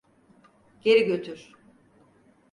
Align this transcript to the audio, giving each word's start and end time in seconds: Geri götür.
Geri 0.81 1.05
götür. 1.05 1.51